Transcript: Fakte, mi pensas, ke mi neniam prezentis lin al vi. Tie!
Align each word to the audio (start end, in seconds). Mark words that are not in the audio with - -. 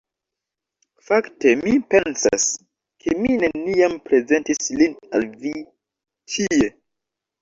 Fakte, 1.09 1.51
mi 1.59 1.73
pensas, 1.95 2.47
ke 3.03 3.15
mi 3.19 3.35
neniam 3.43 3.99
prezentis 4.09 4.73
lin 4.81 4.97
al 5.19 5.29
vi. 5.45 5.55
Tie! 6.35 6.73